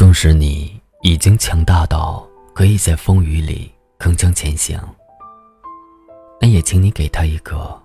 [0.00, 4.80] 纵使你已经强大到可以在风雨里铿锵前行，
[6.40, 7.78] 那也请你给他一个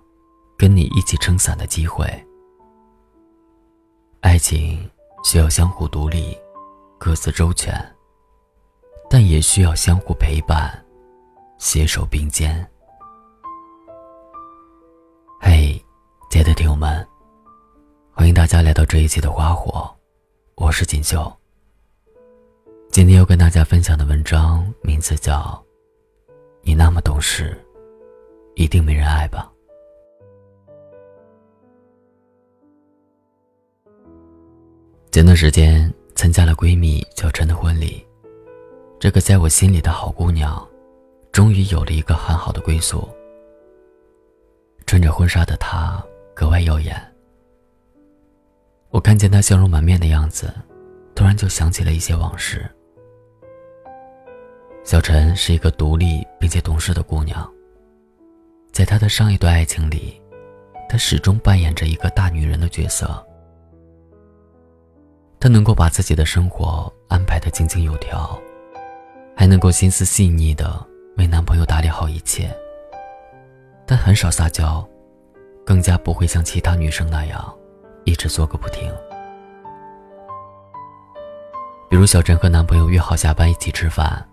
[0.57, 2.07] 跟你一起撑伞的机会。
[4.21, 4.90] 爱情
[5.26, 6.38] 需要相互独立，
[6.97, 7.76] 各自周全，
[9.10, 10.74] 但也需要相互陪伴，
[11.58, 12.66] 携手并肩。
[15.42, 15.78] 嘿，
[16.32, 17.05] 亲爱的听友们，
[18.13, 19.94] 欢迎大家来到这一期的花火，
[20.55, 21.30] 我是锦绣。
[22.95, 25.62] 今天要跟大家分享的文章名字叫
[26.62, 27.62] 《你那么懂事，
[28.55, 29.52] 一定没人爱吧》。
[35.12, 38.02] 前段时间参加了闺蜜小陈的婚礼，
[38.98, 40.66] 这个在我心里的好姑娘，
[41.34, 43.05] 终于有了一个很好的归宿。
[44.86, 46.02] 穿着婚纱的她
[46.34, 46.95] 格外耀眼。
[48.89, 50.50] 我看见她笑容满面的样子，
[51.14, 52.66] 突然就想起了一些往事。
[54.86, 57.52] 小陈是一个独立并且懂事的姑娘。
[58.72, 60.22] 在她的上一段爱情里，
[60.88, 63.25] 她始终扮演着一个大女人的角色。
[65.39, 68.39] 她能够把自己的生活安排的井井有条，
[69.36, 70.80] 还能够心思细腻的
[71.17, 72.55] 为男朋友打理好一切。
[73.88, 74.88] 但很少撒娇，
[75.66, 77.58] 更加不会像其他女生那样，
[78.03, 78.94] 一直做个不停。
[81.89, 84.23] 比如小陈和男朋友约好下班一起吃饭。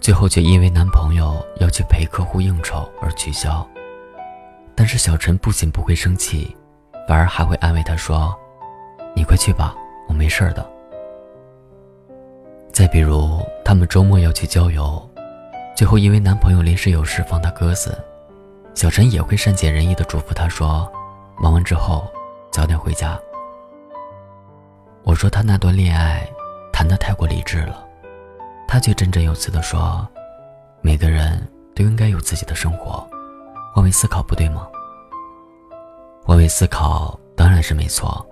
[0.00, 3.66] 最后却因为男朋友要去陪客户应酬而取消，
[4.74, 6.56] 但是小陈不仅不会生气，
[7.06, 8.34] 反而还会安慰他说
[9.14, 9.74] ：“你快去吧，
[10.08, 10.66] 我没事的。”
[12.72, 15.06] 再比如他们周末要去郊游，
[15.76, 18.02] 最后因为男朋友临时有事放他鸽子，
[18.74, 20.90] 小陈也会善解人意的嘱咐他说
[21.38, 22.10] ：“忙完之后
[22.50, 23.20] 早点回家。”
[25.04, 26.26] 我说他那段恋爱
[26.72, 27.84] 谈的太过理智了。
[28.72, 30.06] 他却振振有词地说
[30.80, 33.04] ：“每个人都应该有自己的生活，
[33.74, 34.64] 换位思考不对吗？
[36.24, 38.24] 换位思考当然是没错，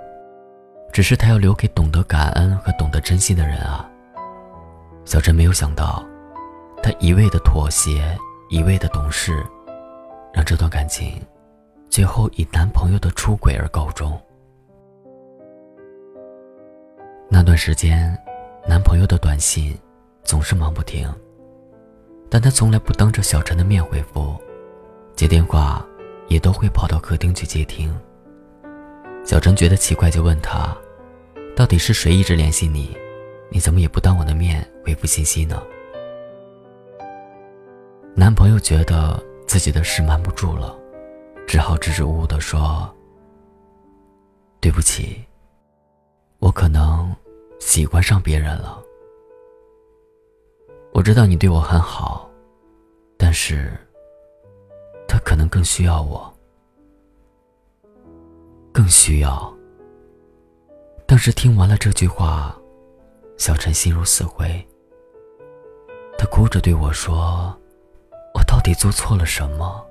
[0.92, 3.90] 只是他要留给懂得感恩和懂得珍惜的人啊。”
[5.04, 6.06] 小陈没有想到，
[6.84, 8.16] 他一味的妥协，
[8.48, 9.44] 一味的懂事，
[10.32, 11.20] 让这段感情
[11.90, 14.16] 最后以男朋友的出轨而告终。
[17.28, 18.16] 那段时间，
[18.68, 19.76] 男朋友的短信。
[20.28, 21.10] 总是忙不停，
[22.28, 24.36] 但他从来不当着小陈的面回复，
[25.16, 25.82] 接电话
[26.26, 27.98] 也都会跑到客厅去接听。
[29.24, 30.76] 小陈觉得奇怪，就问他
[31.56, 32.94] ：“到底是谁一直联系你？
[33.50, 35.62] 你怎么也不当我的面回复信息呢？”
[38.14, 40.78] 男朋友觉得自己的事瞒不住了，
[41.46, 42.94] 只好支支吾吾的说
[44.60, 45.24] ：“对不起，
[46.38, 47.16] 我可能
[47.58, 48.82] 喜欢上别人了。”
[50.98, 52.28] 我知道你对我很好，
[53.16, 53.70] 但是，
[55.06, 56.28] 他可能更需要我，
[58.72, 59.54] 更需要。
[61.06, 62.52] 当时听完了这句话，
[63.36, 64.44] 小陈心如死灰。
[66.18, 67.56] 他哭着对我说
[68.34, 69.86] ：“我到底做错了什么？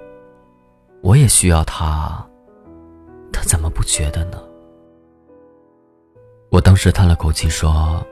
[1.02, 2.22] 我也需要他，
[3.32, 4.44] 他怎么不觉得呢？”
[6.52, 8.06] 我当时叹了口气说：“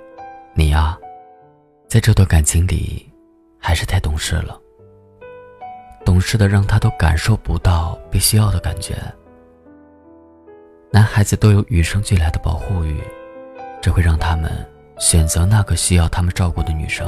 [0.56, 0.98] 你呀。”
[1.96, 3.10] 在这段感情里，
[3.58, 4.60] 还是太懂事了。
[6.04, 8.98] 懂事的让他都感受不到被需要的感觉。
[10.92, 13.02] 男孩子都有与生俱来的保护欲，
[13.82, 14.52] 这会让他们
[14.98, 17.08] 选择那个需要他们照顾的女生。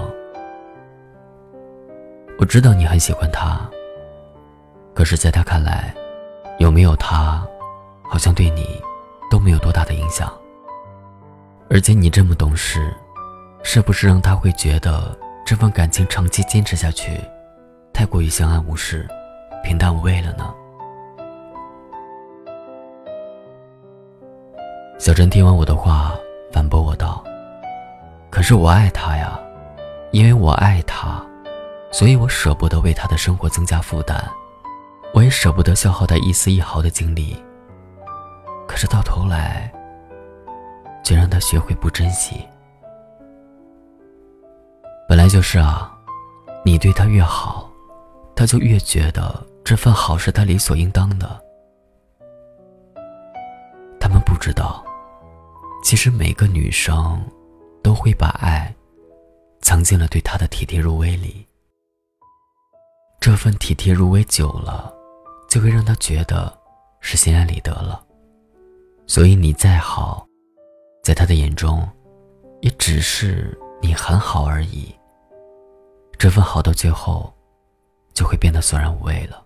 [2.40, 3.70] 我知道你很喜欢他，
[4.96, 5.94] 可是，在他看来，
[6.60, 7.46] 有没有他，
[8.04, 8.82] 好像对你
[9.30, 10.32] 都没有多大的影响。
[11.70, 12.96] 而且你这么懂事。
[13.70, 15.14] 是不是让他会觉得
[15.46, 17.20] 这份感情长期坚持下去，
[17.92, 19.06] 太过于相安无事、
[19.62, 20.56] 平淡无味了呢？
[24.98, 26.14] 小陈听完我的话，
[26.50, 27.22] 反驳我道
[28.32, 29.38] ：“可是我爱他呀，
[30.12, 31.22] 因为我爱他，
[31.92, 34.18] 所以我舍不得为他的生活增加负担，
[35.14, 37.36] 我也舍不得消耗他一丝一毫的精力。
[38.66, 39.70] 可是到头来，
[41.04, 42.48] 却让他学会不珍惜。”
[45.28, 45.92] 就是啊，
[46.64, 47.70] 你对他越好，
[48.36, 51.44] 他就越觉得这份好是他理所应当的。
[54.00, 54.86] 他们不知道，
[55.84, 57.22] 其实每个女生
[57.84, 58.74] 都会把爱
[59.62, 61.46] 藏进了对他的体贴入微里。
[63.20, 64.94] 这份体贴入微久了，
[65.50, 66.56] 就会让他觉得
[67.02, 68.02] 是心安理得了。
[69.08, 70.26] 所以你再好，
[71.04, 71.88] 在他的眼中，
[72.62, 74.96] 也只是你很好而已。
[76.18, 77.32] 这份好到最后，
[78.14, 79.44] 就会变得索然无味了。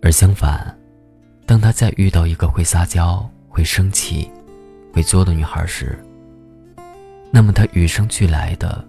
[0.00, 0.76] 而相反，
[1.46, 4.30] 当他再遇到一个会撒娇、会生气、
[4.94, 6.02] 会作的女孩时，
[7.30, 8.82] 那么他与生俱来的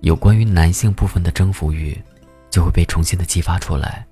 [0.00, 1.96] 有关于男性部分的征服欲，
[2.50, 4.04] 就会被重新的激发出来。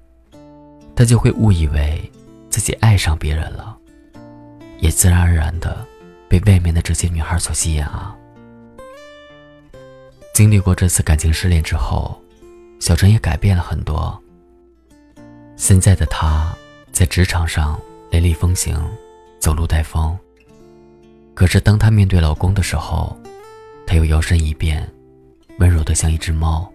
[0.95, 2.11] 他就会误以为
[2.49, 3.77] 自己爱上别人了，
[4.79, 5.85] 也自然而然的
[6.29, 8.17] 被外面的这些女孩所吸引啊。
[10.37, 12.15] 经历过这次感情失恋之后，
[12.79, 14.23] 小陈也改变了很多。
[15.57, 16.55] 现在的她
[16.93, 17.81] 在职场上
[18.11, 18.79] 雷厉风行，
[19.39, 20.15] 走路带风。
[21.33, 23.19] 可是当她面对老公的时候，
[23.87, 24.87] 她又摇身一变，
[25.59, 26.71] 温柔的像一只猫。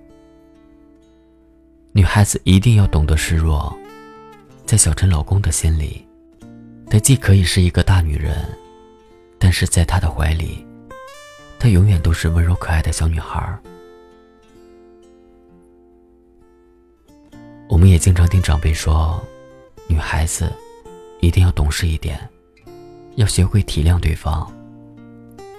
[1.92, 3.72] 女孩子一定要懂得示弱，
[4.66, 6.04] 在小陈老公的心里，
[6.90, 8.44] 她既可以是一个大女人，
[9.38, 10.66] 但是在他的怀里。
[11.62, 13.56] 她永远都是温柔可爱的小女孩。
[17.69, 19.24] 我们也经常听长辈说，
[19.88, 20.52] 女孩子
[21.19, 22.19] 一定要懂事一点，
[23.13, 24.52] 要学会体谅对方，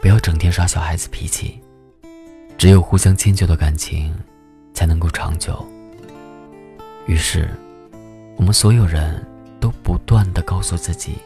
[0.00, 1.60] 不要整天耍小孩子脾气。
[2.58, 4.12] 只有互相迁就的感情，
[4.74, 5.64] 才能够长久。
[7.06, 7.48] 于是，
[8.36, 9.24] 我们所有人
[9.60, 11.18] 都不断的告诉自己，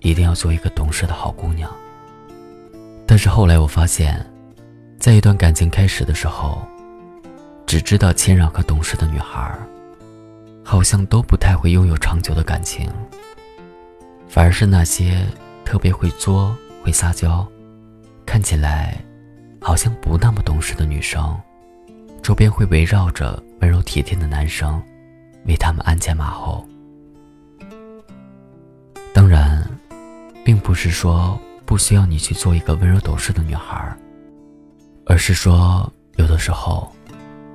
[0.00, 1.72] 一定要做一个懂事的好姑娘。
[3.20, 4.18] 是后来我发现，
[4.98, 6.66] 在一段感情开始的时候，
[7.66, 9.54] 只知道谦让和懂事的女孩，
[10.64, 12.90] 好像都不太会拥有长久的感情。
[14.26, 15.22] 反而是那些
[15.66, 17.46] 特别会作、会撒娇，
[18.24, 18.96] 看起来
[19.60, 21.38] 好像不那么懂事的女生，
[22.22, 24.82] 周边会围绕着温柔体贴的男生，
[25.44, 26.66] 为他们鞍前马后。
[29.12, 29.62] 当然，
[30.42, 31.38] 并不是说。
[31.70, 33.96] 不需要你去做一个温柔懂事的女孩，
[35.06, 36.90] 而是说，有的时候，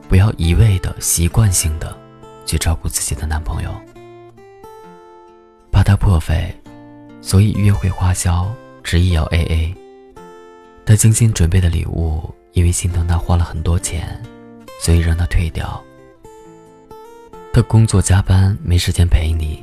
[0.08, 1.94] 不要一味的习惯性的
[2.46, 3.70] 去照顾自己的男朋友，
[5.70, 6.50] 怕他破费，
[7.22, 8.50] 所以约会花销
[8.82, 9.76] 执意要 A A。
[10.86, 14.24] 他精心准备的礼物，因为心疼他花了很多钱，
[14.80, 15.84] 所以让他退掉。
[17.52, 19.62] 他工作加班没时间陪你，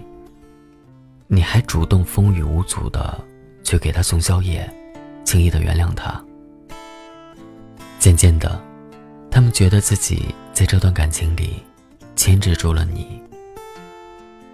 [1.27, 3.19] 你还主动风雨无阻的。
[3.63, 4.69] 去给他送宵夜，
[5.25, 6.23] 轻易的原谅他。
[7.99, 8.61] 渐渐的，
[9.31, 11.63] 他们觉得自己在这段感情里
[12.17, 13.23] 牵制住了你，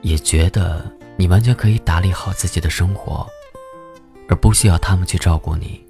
[0.02, 0.84] 也觉得
[1.16, 3.26] 你完全可以打理好自己的生活，
[4.28, 5.82] 而不需要他们去照顾你。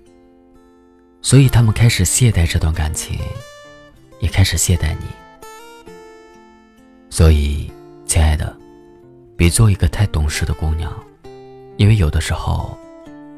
[1.21, 3.19] 所以他们开始懈怠这段感情，
[4.21, 5.93] 也开始懈怠你。
[7.11, 7.69] 所以，
[8.07, 8.57] 亲爱的，
[9.37, 10.97] 别做一个太懂事的姑娘，
[11.77, 12.79] 因为有的时候。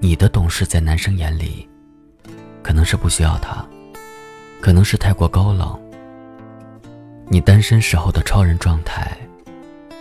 [0.03, 1.69] 你的懂事在男生眼里，
[2.63, 3.63] 可能是不需要他，
[4.59, 5.79] 可能是太过高冷。
[7.29, 9.15] 你单身时候的超人状态，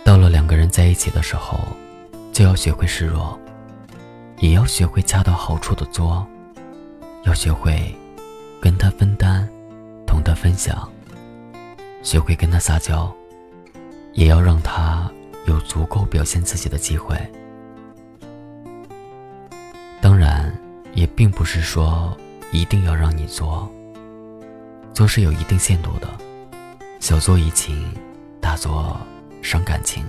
[0.02, 1.60] 到了两个人在一起的时候，
[2.32, 3.38] 就要学会示弱，
[4.38, 6.26] 也要学会恰到好处的作，
[7.24, 7.94] 要学会
[8.58, 9.46] 跟他分担，
[10.06, 10.88] 懂得分享，
[12.02, 13.14] 学会跟他撒娇，
[14.14, 15.10] 也要让他
[15.46, 17.14] 有足够表现自己的机会。
[21.20, 22.16] 并不是说
[22.50, 23.70] 一定要让你做，
[24.94, 26.08] 做是有一定限度的，
[26.98, 27.92] 小作怡情，
[28.40, 28.98] 大作
[29.42, 30.02] 伤感情。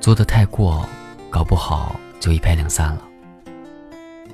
[0.00, 0.84] 做的太过，
[1.30, 3.02] 搞不好就一拍两散了。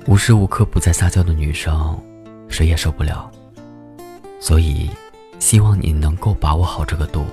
[0.07, 2.03] 无时无刻不在撒娇的女生，
[2.49, 3.31] 谁也受不了。
[4.39, 4.89] 所以，
[5.37, 7.27] 希望你能够把握好这个度。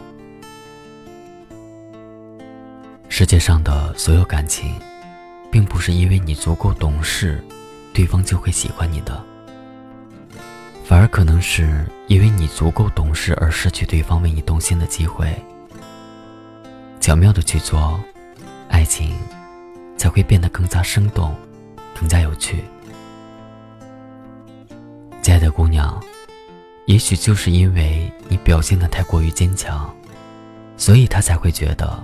[3.09, 4.75] 世界上的所有感情。
[5.51, 7.43] 并不是因为你足够懂事，
[7.99, 9.21] 对方就会喜欢你的，
[10.85, 15.35] 反而可能是因为你足够懂事而失去对方为你动心的机会。
[17.01, 17.99] 巧妙的去做，
[18.69, 19.17] 爱情
[19.97, 21.35] 才会变得更加生动，
[21.99, 22.63] 更加有趣。
[25.21, 26.01] 亲爱的姑娘，
[26.87, 29.93] 也许就是因为你表现的太过于坚强，
[30.77, 32.01] 所以他才会觉得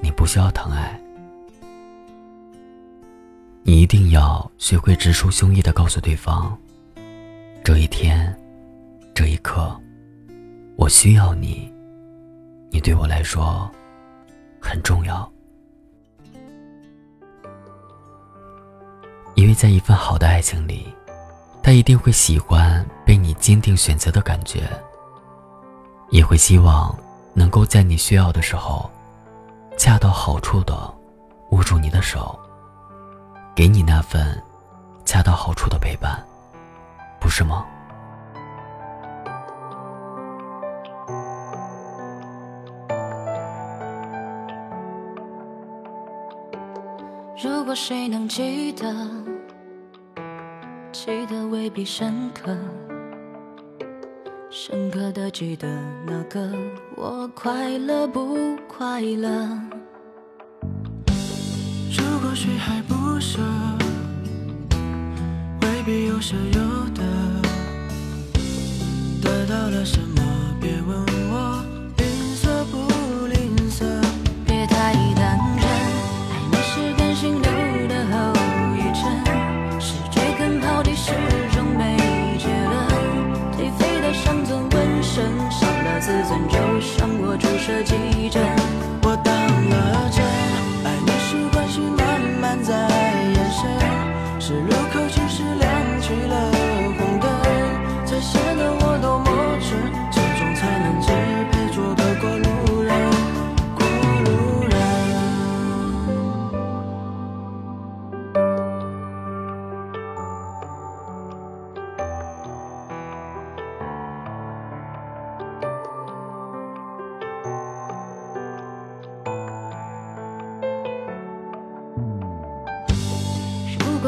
[0.00, 1.00] 你不需要疼爱。
[3.62, 6.56] 你一定要学会直抒胸臆的告诉对方：
[7.62, 8.34] 这一天，
[9.14, 9.78] 这一刻，
[10.76, 11.70] 我需要你，
[12.70, 13.70] 你对我来说
[14.60, 15.30] 很重要。
[19.34, 20.86] 因为在一份好的爱情里，
[21.62, 24.68] 他一定会喜欢被你坚定选择的感觉，
[26.10, 26.94] 也会希望
[27.34, 28.90] 能够在你需要的时候，
[29.76, 30.92] 恰到好处的
[31.50, 32.38] 握住你的手。
[33.60, 34.42] 给你那份
[35.04, 36.18] 恰到好处的陪伴，
[37.20, 37.66] 不是吗？
[47.36, 48.90] 如果谁能记得，
[50.90, 52.56] 记得未必深刻，
[54.48, 55.68] 深刻的记得
[56.06, 56.50] 那个
[56.96, 59.46] 我快乐不快乐？
[62.30, 63.40] 或许还不舍，
[65.62, 66.60] 未必有舍有
[66.94, 67.02] 得，
[69.20, 70.22] 得到了什么？
[70.60, 70.96] 别问
[71.28, 71.64] 我
[71.96, 72.06] 吝
[72.36, 73.84] 啬不吝啬，
[74.46, 75.68] 别太当真，
[76.30, 77.50] 爱你是感性流
[77.88, 78.32] 的后
[78.76, 81.10] 遗症，是追根刨底始
[81.52, 81.96] 终没
[82.38, 82.86] 结论，
[83.58, 88.40] 颓废的像尊纹身，伤了自尊就向我注射几针，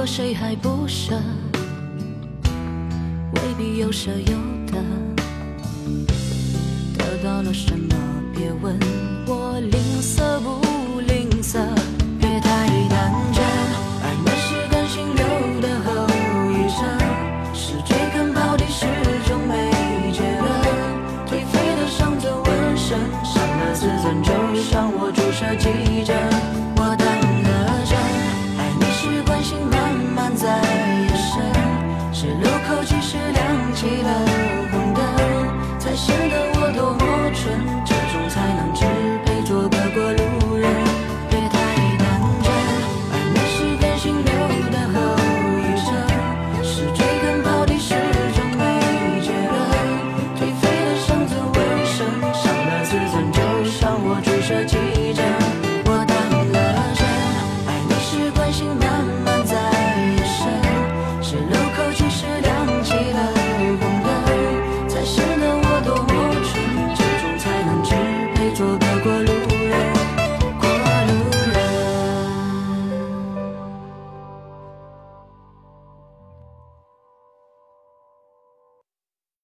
[0.04, 1.14] 谁还不舍，
[3.34, 4.82] 未必有舍有得。
[6.98, 7.94] 得到了什么？
[8.34, 8.76] 别问
[9.26, 10.61] 我吝啬不